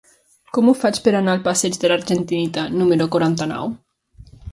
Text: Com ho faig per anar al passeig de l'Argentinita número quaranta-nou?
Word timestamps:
Com 0.57 0.69
ho 0.69 0.73
faig 0.83 0.95
per 1.07 1.11
anar 1.19 1.35
al 1.37 1.43
passeig 1.47 1.77
de 1.83 1.91
l'Argentinita 1.91 2.63
número 2.79 3.07
quaranta-nou? 3.17 3.71